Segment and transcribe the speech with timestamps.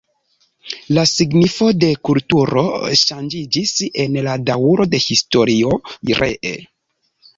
[0.97, 2.63] La signifo de kulturo
[3.01, 5.79] ŝanĝiĝis en la daŭro de historio
[6.23, 6.57] ree.